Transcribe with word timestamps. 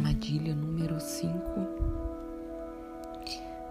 Armadilha 0.00 0.54
número 0.54 0.98
5 0.98 1.60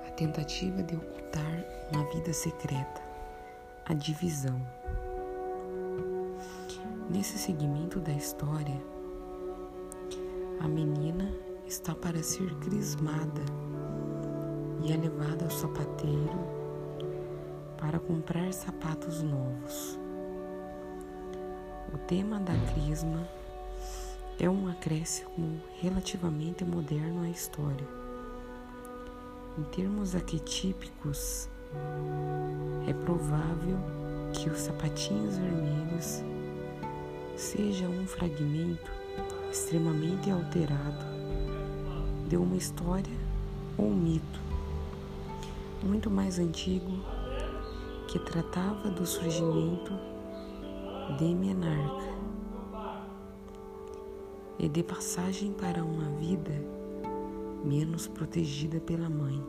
A 0.08 0.12
tentativa 0.12 0.84
de 0.84 0.96
ocultar 0.96 1.66
uma 1.92 2.04
vida 2.14 2.32
secreta, 2.32 3.02
a 3.88 3.96
divisão. 3.96 4.62
Nesse 7.10 7.36
segmento 7.40 8.00
da 8.00 8.12
história, 8.12 8.80
a 10.60 10.68
menina 10.68 11.34
está 11.66 11.96
para 11.96 12.22
ser 12.22 12.54
crismada 12.60 13.42
e 14.84 14.94
é 14.94 14.98
levada 14.98 15.46
ao 15.46 15.52
sapateiro 15.52 16.38
para 17.76 18.00
comprar 18.00 18.54
sapatos 18.54 19.24
novos. 19.24 20.00
O 21.92 21.98
tema 21.98 22.40
da 22.40 22.54
crisma 22.72 23.28
é 24.40 24.50
um 24.50 24.70
acréscimo 24.70 25.62
relativamente 25.82 26.64
moderno 26.64 27.24
à 27.24 27.30
história. 27.30 27.86
Em 29.58 29.64
termos 29.64 30.16
arquetípicos, 30.16 31.50
é 32.88 32.94
provável 32.94 33.78
que 34.32 34.50
os 34.50 34.60
sapatinhos 34.60 35.38
vermelhos 35.38 36.24
seja 37.36 37.86
um 37.90 38.08
fragmento 38.08 38.90
extremamente 39.52 40.32
alterado 40.32 41.06
de 42.30 42.38
uma 42.38 42.56
história 42.56 43.18
ou 43.78 43.90
mito 43.90 44.40
muito 45.84 46.10
mais 46.10 46.40
antigo 46.40 47.04
que 48.08 48.20
tratava 48.20 48.90
do 48.90 49.06
surgimento 49.06 49.92
de 51.18 51.36
Menarca 51.36 52.10
e 54.60 54.68
de 54.68 54.84
passagem 54.84 55.54
para 55.54 55.84
uma 55.84 56.10
vida 56.18 56.52
menos 57.64 58.08
protegida 58.08 58.80
pela 58.82 59.10
mãe, 59.10 59.42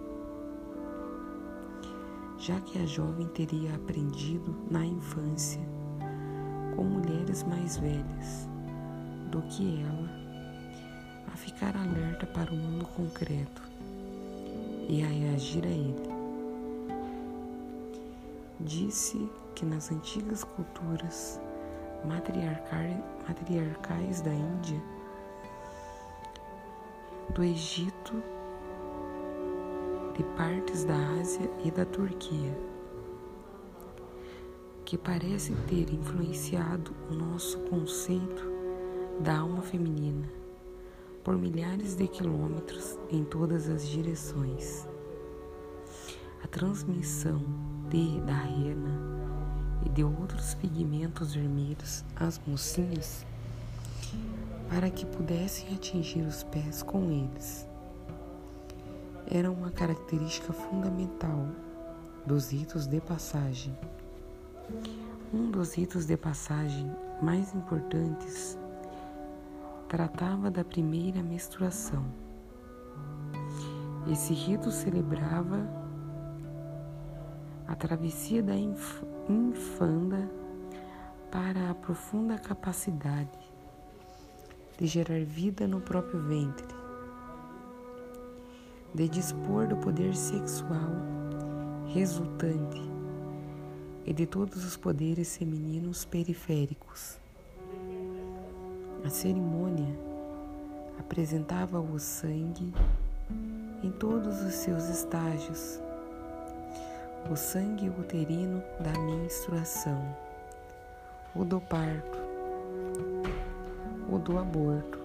já 2.39 2.61
que 2.61 2.79
a 2.79 2.87
jovem 2.87 3.27
teria 3.29 3.75
aprendido 3.75 4.55
na 4.71 4.87
infância 4.87 5.61
com 6.77 6.85
mulheres 6.85 7.43
mais 7.43 7.77
velhas 7.77 8.49
do 9.31 9.43
que 9.43 9.83
ela 9.83 10.09
a 11.33 11.37
ficar 11.37 11.77
alerta 11.77 12.27
para 12.27 12.53
o 12.53 12.57
mundo 12.57 12.85
concreto 12.87 13.63
e 14.89 15.03
a 15.03 15.07
reagir 15.07 15.65
a 15.65 15.69
ele. 15.69 16.11
Disse 18.61 19.29
que 19.55 19.65
nas 19.65 19.91
antigas 19.91 20.45
culturas 20.45 21.41
matriarcais 22.05 24.21
da 24.23 24.33
Índia, 24.33 24.81
do 27.35 27.45
Egito, 27.45 28.23
de 30.17 30.25
partes 30.37 30.85
da 30.85 30.97
Ásia 31.21 31.49
e 31.65 31.71
da 31.71 31.85
Turquia, 31.85 32.59
que 34.85 34.99
parecem 34.99 35.55
ter 35.69 35.93
influenciado 35.93 36.93
o 37.09 37.15
nosso 37.15 37.59
conceito 37.61 38.51
da 39.21 39.39
alma 39.39 39.63
feminina 39.63 40.29
por 41.23 41.37
milhares 41.39 41.95
de 41.95 42.09
quilômetros 42.09 42.99
em 43.11 43.23
todas 43.23 43.69
as 43.69 43.87
direções. 43.89 44.89
A 46.43 46.49
transmissão 46.49 47.45
de 47.89 48.21
da 48.23 48.35
rena 48.35 48.99
e 49.87 49.89
de 49.91 50.03
outros 50.03 50.55
pigmentos 50.55 51.35
vermelhos 51.35 52.05
às 52.17 52.41
mocinhas 52.47 53.25
para 54.71 54.89
que 54.89 55.05
pudessem 55.05 55.75
atingir 55.75 56.23
os 56.23 56.45
pés 56.45 56.81
com 56.81 57.11
eles. 57.11 57.69
Era 59.29 59.51
uma 59.51 59.71
característica 59.71 60.53
fundamental 60.53 61.49
dos 62.25 62.53
ritos 62.53 62.87
de 62.87 63.01
passagem. 63.01 63.77
Um 65.35 65.51
dos 65.51 65.75
ritos 65.75 66.07
de 66.07 66.17
passagem 66.17 66.89
mais 67.21 67.53
importantes 67.53 68.57
tratava 69.89 70.53
da 70.53 70.65
primeira 70.65 71.21
menstruação. 71.21 72.05
Esse 74.11 74.33
rito 74.33 74.71
celebrava 74.71 75.69
a 77.67 77.75
travessia 77.75 78.41
da 78.41 78.55
infanda 79.29 80.31
para 81.31 81.71
a 81.71 81.75
profunda 81.75 82.39
capacidade 82.39 83.40
de 84.81 84.87
gerar 84.87 85.21
vida 85.21 85.67
no 85.67 85.79
próprio 85.81 86.19
ventre, 86.23 86.67
de 88.95 89.09
dispor 89.09 89.67
do 89.67 89.77
poder 89.77 90.17
sexual 90.17 90.91
resultante 91.93 92.81
e 94.07 94.13
de 94.13 94.25
todos 94.27 94.65
os 94.65 94.77
poderes 94.77 95.37
femininos 95.37 96.05
periféricos. 96.05 97.19
A 99.05 99.11
cerimônia 99.11 99.95
apresentava 100.99 101.79
o 101.79 101.99
sangue 101.99 102.73
em 103.83 103.91
todos 103.91 104.43
os 104.43 104.55
seus 104.55 104.89
estágios, 104.89 105.79
o 107.31 107.37
sangue 107.37 107.89
uterino 107.89 108.63
da 108.81 108.99
menstruação, 108.99 110.17
o 111.35 111.45
do 111.45 111.61
parto, 111.61 112.20
o 114.11 114.19
do 114.19 114.39
aborto, 114.39 114.99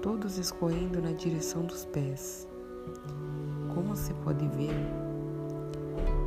todos 0.00 0.38
escorrendo 0.38 1.02
na 1.02 1.10
direção 1.10 1.62
dos 1.62 1.84
pés. 1.84 2.46
Como 3.74 3.96
se 3.96 4.14
pode 4.14 4.46
ver, 4.48 4.76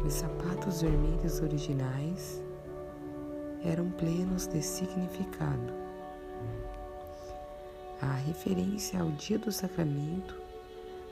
os 0.06 0.14
sapatos 0.14 0.82
vermelhos 0.82 1.40
originais 1.40 2.44
eram 3.64 3.90
plenos 3.92 4.48
de 4.48 4.62
significado. 4.62 5.74
A 8.02 8.14
referência 8.14 9.00
ao 9.00 9.10
dia 9.12 9.40
do 9.40 9.52
sacramento 9.52 10.36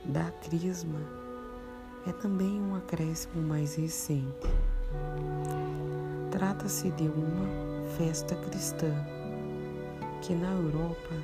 da 0.04 0.30
crisma 0.42 1.00
é 2.06 2.12
também 2.12 2.60
um 2.60 2.74
acréscimo 2.74 3.42
mais 3.42 3.76
recente. 3.76 4.48
Trata-se 6.30 6.90
de 6.90 7.04
uma 7.04 7.88
festa 7.96 8.34
cristã 8.36 9.17
que 10.22 10.34
na 10.34 10.50
Europa 10.52 11.14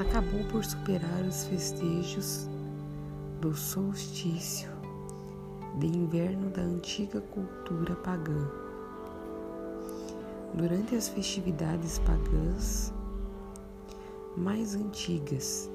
acabou 0.00 0.44
por 0.44 0.64
superar 0.64 1.22
os 1.22 1.44
festejos 1.44 2.48
do 3.40 3.54
solstício 3.54 4.70
de 5.78 5.86
inverno 5.86 6.50
da 6.50 6.62
antiga 6.62 7.20
cultura 7.20 7.94
pagã. 7.96 8.48
Durante 10.54 10.94
as 10.94 11.08
festividades 11.08 11.98
pagãs 12.00 12.92
mais 14.36 14.74
antigas, 14.74 15.70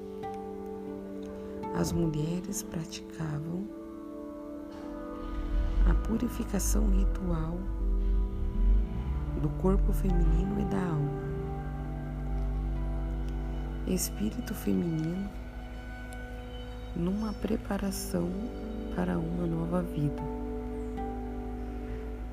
as 1.74 1.92
mulheres 1.92 2.62
praticavam 2.62 3.66
a 5.88 5.94
purificação 6.06 6.86
ritual 6.90 7.58
do 9.42 9.48
corpo 9.60 9.92
feminino 9.92 10.60
e 10.60 10.64
da 10.64 10.82
alma 10.82 11.27
espírito 13.94 14.54
feminino 14.54 15.30
numa 16.94 17.32
preparação 17.32 18.28
para 18.94 19.18
uma 19.18 19.46
nova 19.46 19.82
vida, 19.82 20.22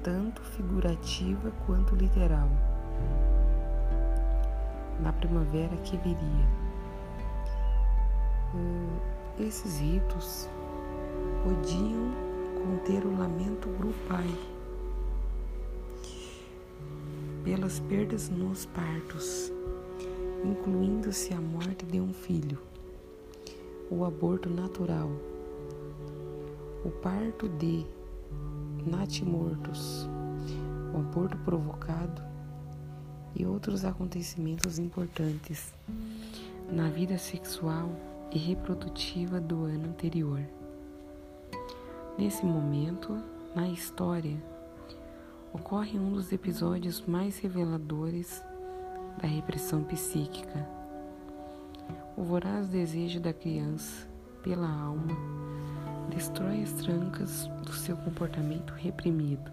tanto 0.03 0.41
figurativa 0.41 1.51
quanto 1.65 1.95
literal, 1.95 2.49
na 5.01 5.13
primavera 5.13 5.75
que 5.77 5.95
viria. 5.97 6.45
Hum, 8.53 8.97
esses 9.39 9.79
ritos 9.79 10.49
podiam 11.43 12.11
conter 12.63 13.05
o 13.05 13.17
lamento 13.17 13.69
grupal 13.77 14.23
pelas 17.43 17.79
perdas 17.79 18.29
nos 18.29 18.65
partos 18.65 19.51
incluindo-se 20.45 21.33
a 21.33 21.41
morte 21.41 21.85
de 21.85 21.99
um 21.99 22.13
filho, 22.13 22.59
o 23.89 24.05
aborto 24.05 24.49
natural, 24.49 25.09
o 26.83 26.89
parto 26.89 27.49
de 27.49 27.85
natimortos, 28.85 30.07
o 30.93 30.99
aborto 30.99 31.37
provocado 31.39 32.21
e 33.35 33.45
outros 33.45 33.83
acontecimentos 33.83 34.77
importantes 34.77 35.73
na 36.71 36.89
vida 36.89 37.17
sexual 37.17 37.89
e 38.31 38.37
reprodutiva 38.37 39.39
do 39.41 39.65
ano 39.65 39.89
anterior. 39.89 40.41
Nesse 42.17 42.45
momento, 42.45 43.17
na 43.55 43.67
história, 43.67 44.37
ocorre 45.51 45.97
um 45.97 46.11
dos 46.13 46.31
episódios 46.31 47.01
mais 47.05 47.39
reveladores 47.39 48.41
da 49.21 49.27
repressão 49.27 49.83
psíquica. 49.83 50.67
O 52.17 52.23
voraz 52.23 52.67
desejo 52.69 53.19
da 53.19 53.33
criança 53.33 54.07
pela 54.41 54.69
alma 54.69 55.15
destrói 56.09 56.61
as 56.61 56.71
trancas 56.73 57.47
do 57.63 57.73
seu 57.73 57.97
comportamento 57.97 58.71
reprimido. 58.73 59.51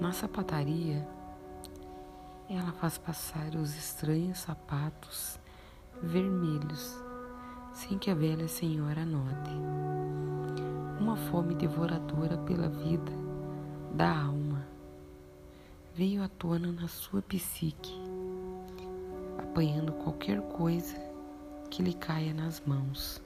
Na 0.00 0.12
sapataria, 0.12 1.06
ela 2.48 2.72
faz 2.72 2.98
passar 2.98 3.54
os 3.54 3.76
estranhos 3.76 4.38
sapatos 4.38 5.38
vermelhos 6.02 7.00
sem 7.72 7.98
que 7.98 8.10
a 8.10 8.14
velha 8.14 8.46
senhora 8.48 9.04
note. 9.04 9.50
Uma 11.00 11.16
fome 11.16 11.54
devoradora 11.54 12.36
pela 12.38 12.68
vida 12.68 13.12
da 13.94 14.24
alma 14.24 14.51
veio 15.94 16.22
à 16.22 16.28
tona 16.28 16.72
na 16.72 16.88
sua 16.88 17.20
psique, 17.20 17.92
apanhando 19.38 19.92
qualquer 19.92 20.40
coisa 20.40 20.96
que 21.70 21.82
lhe 21.82 21.92
caia 21.92 22.32
nas 22.32 22.62
mãos, 22.66 23.20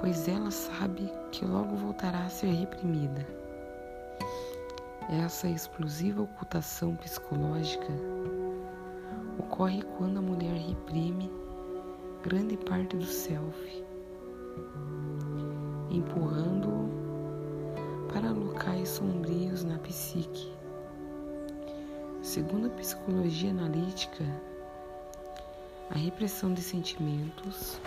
pois 0.00 0.26
ela 0.26 0.50
sabe 0.50 1.12
que 1.32 1.44
logo 1.44 1.76
voltará 1.76 2.24
a 2.24 2.30
ser 2.30 2.46
reprimida. 2.46 3.26
Essa 5.22 5.48
explosiva 5.48 6.22
ocultação 6.22 6.96
psicológica 6.96 7.92
ocorre 9.38 9.82
quando 9.98 10.18
a 10.18 10.22
mulher 10.22 10.54
reprime 10.54 11.30
grande 12.22 12.56
parte 12.56 12.96
do 12.96 13.04
self, 13.04 13.84
empurrando-o 15.90 16.88
para 18.10 18.30
locais 18.30 18.88
sombrios 18.88 19.62
na 19.62 19.78
psique. 19.80 20.55
Segundo 22.36 22.66
a 22.66 22.70
psicologia 22.76 23.50
analítica, 23.50 24.22
a 25.88 25.94
repressão 25.94 26.52
de 26.52 26.60
sentimentos, 26.60 27.80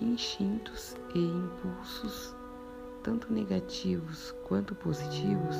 instintos 0.00 0.94
e 1.12 1.18
impulsos, 1.18 2.32
tanto 3.02 3.32
negativos 3.32 4.32
quanto 4.44 4.76
positivos, 4.76 5.56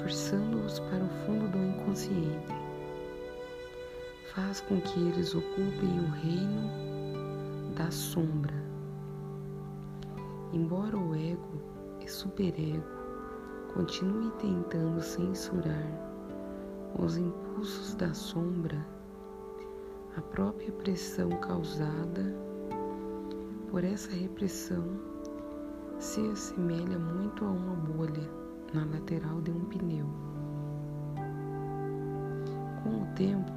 forçando-os 0.00 0.78
para 0.78 1.04
o 1.04 1.26
fundo 1.26 1.46
do 1.50 1.58
inconsciente 1.58 2.54
faz 4.34 4.62
com 4.62 4.80
que 4.80 4.98
eles 4.98 5.34
ocupem 5.34 6.00
o 6.00 6.10
reino 6.10 6.70
da 7.74 7.90
sombra. 7.90 8.54
Embora 10.54 10.96
o 10.96 11.14
ego 11.14 11.60
e 12.00 12.08
superego 12.08 12.95
continue 13.76 14.30
tentando 14.38 15.02
censurar 15.02 15.86
os 16.98 17.18
impulsos 17.18 17.94
da 17.94 18.14
sombra, 18.14 18.78
a 20.16 20.22
própria 20.22 20.72
pressão 20.72 21.28
causada 21.40 22.34
por 23.70 23.84
essa 23.84 24.10
repressão 24.12 24.82
se 25.98 26.26
assemelha 26.30 26.98
muito 26.98 27.44
a 27.44 27.50
uma 27.50 27.74
bolha 27.74 28.26
na 28.72 28.86
lateral 28.86 29.42
de 29.42 29.50
um 29.50 29.66
pneu. 29.66 30.06
Com 32.82 33.02
o 33.02 33.06
tempo, 33.14 33.52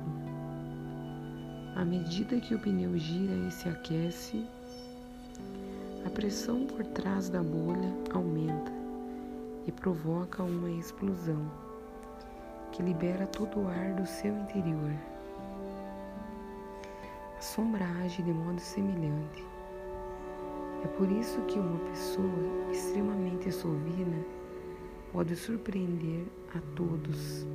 à 1.78 1.86
medida 1.86 2.42
que 2.42 2.54
o 2.54 2.60
pneu 2.60 2.98
gira 2.98 3.36
e 3.48 3.52
se 3.52 3.70
aquece, 3.70 4.46
a 6.06 6.10
pressão 6.10 6.66
por 6.66 6.86
trás 6.88 7.30
da 7.30 7.42
bolha 7.42 7.94
aumenta 8.14 8.80
e 9.70 9.72
provoca 9.72 10.42
uma 10.42 10.72
explosão 10.72 11.48
que 12.72 12.82
libera 12.82 13.28
todo 13.28 13.60
o 13.60 13.68
ar 13.68 13.94
do 13.94 14.08
seu 14.08 14.36
interior. 14.36 14.92
A 17.38 17.40
sombra 17.40 17.86
age 18.04 18.24
de 18.24 18.34
modo 18.34 18.60
semelhante. 18.60 19.46
É 20.84 20.88
por 20.88 21.08
isso 21.12 21.40
que 21.42 21.60
uma 21.60 21.78
pessoa 21.92 22.72
extremamente 22.72 23.52
sovina 23.52 24.26
pode 25.14 25.36
surpreender 25.36 26.26
a 26.56 26.60
todos, 26.76 27.46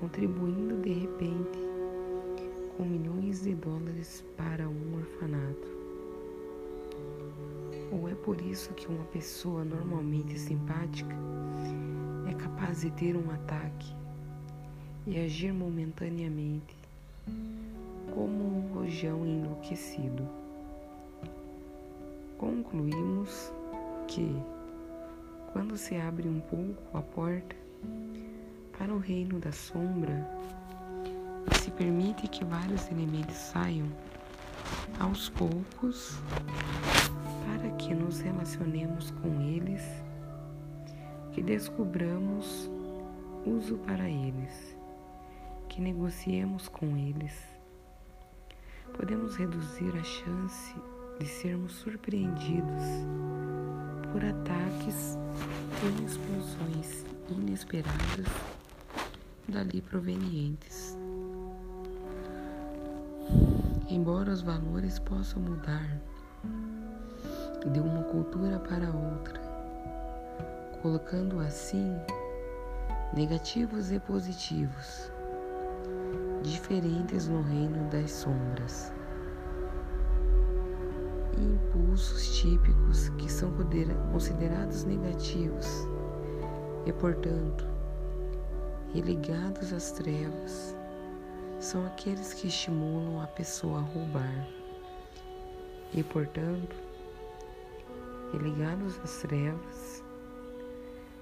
contribuindo 0.00 0.76
de 0.82 0.92
repente 0.92 1.58
com 2.76 2.84
milhões 2.84 3.44
de 3.44 3.54
dólares 3.54 4.22
para 4.36 4.68
um 4.68 4.98
orfanato. 4.98 5.83
Ou 7.94 8.08
é 8.08 8.14
por 8.14 8.40
isso 8.40 8.74
que 8.74 8.88
uma 8.88 9.04
pessoa 9.04 9.64
normalmente 9.64 10.36
simpática 10.36 11.14
é 12.28 12.34
capaz 12.34 12.80
de 12.80 12.90
ter 12.90 13.16
um 13.16 13.30
ataque 13.30 13.94
e 15.06 15.20
agir 15.20 15.52
momentaneamente 15.52 16.76
como 18.12 18.58
um 18.58 18.74
rojão 18.74 19.24
enlouquecido. 19.24 20.26
Concluímos 22.36 23.52
que, 24.08 24.36
quando 25.52 25.76
se 25.76 25.94
abre 25.94 26.28
um 26.28 26.40
pouco 26.40 26.98
a 26.98 27.00
porta 27.00 27.54
para 28.76 28.92
o 28.92 28.98
reino 28.98 29.38
da 29.38 29.52
sombra, 29.52 30.28
se 31.62 31.70
permite 31.70 32.26
que 32.26 32.44
vários 32.44 32.90
elementos 32.90 33.36
saiam 33.36 33.86
aos 34.98 35.28
poucos 35.28 36.18
que 37.86 37.94
nos 37.94 38.20
relacionemos 38.20 39.10
com 39.10 39.42
eles, 39.42 39.82
que 41.32 41.42
descobramos 41.42 42.70
uso 43.44 43.76
para 43.78 44.08
eles, 44.08 44.74
que 45.68 45.82
negociemos 45.82 46.66
com 46.66 46.96
eles. 46.96 47.34
Podemos 48.96 49.36
reduzir 49.36 49.92
a 49.98 50.02
chance 50.02 50.74
de 51.18 51.26
sermos 51.26 51.72
surpreendidos 51.72 52.84
por 54.10 54.24
ataques 54.24 55.18
e 55.82 56.04
explosões 56.04 57.04
inesperadas 57.28 58.26
dali 59.46 59.82
provenientes. 59.82 60.96
Embora 63.90 64.32
os 64.32 64.40
valores 64.40 64.98
possam 64.98 65.42
mudar 65.42 66.00
de 67.66 67.80
uma 67.80 68.02
cultura 68.04 68.58
para 68.58 68.86
outra, 68.90 69.40
colocando 70.82 71.40
assim 71.40 71.96
negativos 73.14 73.90
e 73.90 73.98
positivos, 74.00 75.10
diferentes 76.42 77.28
no 77.28 77.42
reino 77.42 77.88
das 77.90 78.10
sombras, 78.10 78.92
impulsos 81.38 82.36
típicos 82.38 83.08
que 83.10 83.30
são 83.30 83.52
considerados 84.12 84.84
negativos 84.84 85.66
e, 86.86 86.92
portanto, 86.92 87.66
religados 88.92 89.72
às 89.72 89.90
trevas 89.92 90.76
são 91.58 91.86
aqueles 91.86 92.34
que 92.34 92.48
estimulam 92.48 93.22
a 93.22 93.26
pessoa 93.26 93.78
a 93.78 93.82
roubar. 93.82 94.46
E, 95.94 96.02
portanto, 96.02 96.76
ligados 98.38 99.00
às 99.02 99.18
trevas, 99.18 100.02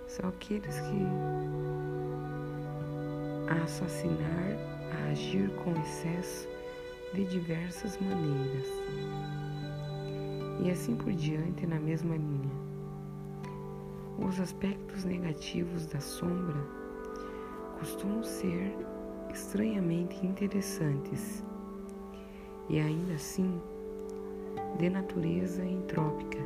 são 0.06 0.28
aqueles 0.28 0.78
que 0.80 1.06
a 3.48 3.64
assassinar, 3.64 4.56
a 4.92 5.10
agir 5.10 5.50
com 5.56 5.72
excesso 5.80 6.48
de 7.14 7.24
diversas 7.24 7.98
maneiras. 8.00 8.66
E 10.64 10.70
assim 10.70 10.94
por 10.94 11.12
diante 11.12 11.66
na 11.66 11.78
mesma 11.78 12.16
linha. 12.16 12.50
Os 14.18 14.38
aspectos 14.38 15.04
negativos 15.04 15.86
da 15.86 16.00
sombra 16.00 16.60
costumam 17.78 18.22
ser 18.22 18.74
estranhamente 19.32 20.24
interessantes 20.24 21.42
e 22.68 22.78
ainda 22.78 23.14
assim 23.14 23.60
de 24.78 24.88
natureza 24.88 25.64
entrópica, 25.64 26.38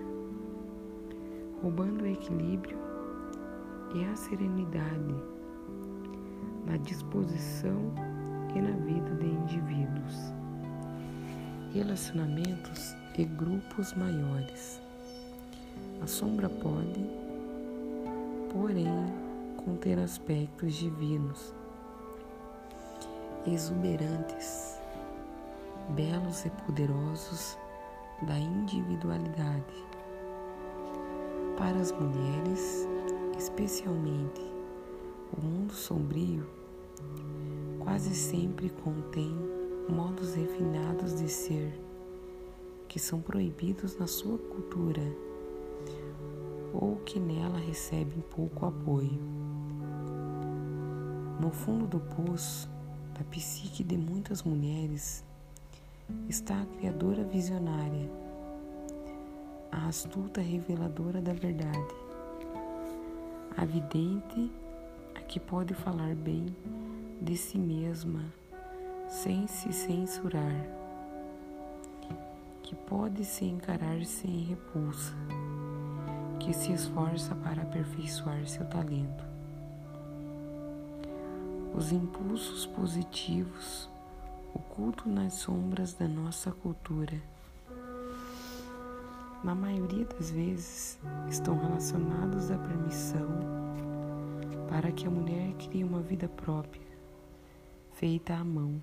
roubando 1.67 2.03
o 2.03 2.07
equilíbrio 2.07 2.79
e 3.93 4.05
a 4.05 4.15
serenidade 4.15 5.17
na 6.65 6.77
disposição 6.77 7.93
e 8.55 8.61
na 8.61 8.71
vida 8.71 9.11
de 9.17 9.27
indivíduos, 9.27 10.15
relacionamentos 11.75 12.95
e 13.19 13.25
grupos 13.25 13.93
maiores. 13.95 14.81
A 16.01 16.07
sombra 16.07 16.49
pode, 16.49 17.05
porém, 18.53 18.87
conter 19.65 19.99
aspectos 19.99 20.73
divinos 20.73 21.53
exuberantes, 23.45 24.81
belos 25.97 26.45
e 26.45 26.51
poderosos 26.65 27.59
da 28.23 28.39
individualidade. 28.39 29.96
Para 31.57 31.79
as 31.81 31.91
mulheres, 31.91 32.87
especialmente, 33.39 34.41
o 35.37 35.41
mundo 35.41 35.73
sombrio 35.73 36.47
quase 37.81 38.15
sempre 38.15 38.69
contém 38.69 39.35
modos 39.89 40.35
refinados 40.35 41.19
de 41.19 41.29
ser 41.29 41.73
que 42.89 42.99
são 42.99 43.21
proibidos 43.21 43.97
na 43.97 44.07
sua 44.07 44.37
cultura 44.39 45.03
ou 46.75 46.97
que 46.97 47.19
nela 47.19 47.59
recebem 47.59 48.23
pouco 48.31 48.67
apoio. 48.67 49.21
No 51.41 51.51
fundo 51.51 51.87
do 51.87 52.01
poço 52.01 52.69
da 53.19 53.25
psique 53.25 53.83
de 53.83 53.97
muitas 53.97 54.43
mulheres 54.43 55.25
está 56.29 56.61
a 56.61 56.67
criadora 56.67 57.25
visionária, 57.25 58.11
a 59.77 59.89
astuta 59.89 60.41
reveladora 60.41 61.21
da 61.21 61.35
verdade, 61.35 61.95
a 63.55 63.65
vidente 63.67 64.51
a 65.15 65.21
que 65.21 65.39
pode 65.39 65.75
falar 65.75 66.15
bem 66.15 66.47
de 67.21 67.37
si 67.37 67.59
mesma 67.59 68.25
sem 69.07 69.47
se 69.47 69.71
censurar, 69.75 70.67
que 72.63 72.75
pode 72.75 73.23
se 73.27 73.45
encarar 73.45 74.03
sem 74.07 74.45
repulsa, 74.45 75.13
que 76.41 76.55
se 76.55 76.73
esforça 76.73 77.35
para 77.35 77.63
aperfeiçoar 77.63 78.47
seu 78.47 78.65
talento. 78.65 79.25
Os 81.77 81.93
impulsos 81.93 82.65
positivos 82.65 83.91
ocultos 84.55 85.07
nas 85.07 85.35
sombras 85.35 85.93
da 85.93 86.09
nossa 86.09 86.51
cultura, 86.51 87.21
na 89.47 89.55
maioria 89.55 90.05
das 90.07 90.33
vezes, 90.33 90.99
estão 91.31 91.57
relacionados 91.57 92.51
à 92.51 92.59
permissão 92.59 93.29
para 94.69 94.91
que 94.91 95.07
a 95.07 95.11
mulher 95.11 95.53
crie 95.53 95.85
uma 95.85 96.01
vida 96.01 96.29
própria, 96.29 96.83
feita 97.93 98.35
à 98.35 98.43
mão. 98.43 98.83